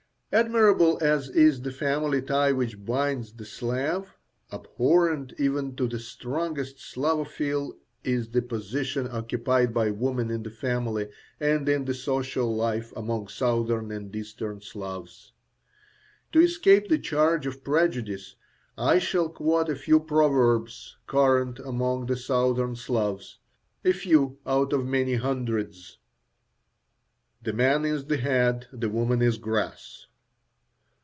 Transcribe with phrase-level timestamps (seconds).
[0.33, 4.17] Admirable as is the family tie which binds the Slav,
[4.49, 7.73] abhorrent even to the strongest "Slavophile"
[8.05, 11.09] is the position occupied by woman in the family
[11.41, 15.33] and in the social life among Southern and Eastern Slavs.
[16.31, 18.37] To escape the charge of prejudice,
[18.77, 23.39] I shall quote a few proverbs current among the Southern Slavs
[23.83, 25.97] a few out of many hundreds:
[27.43, 30.07] The man is the head, the woman is grass.